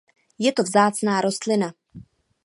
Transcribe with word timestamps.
Je 0.39 0.49
to 0.51 0.63
vzácná 0.65 1.21
rostlina. 1.21 1.73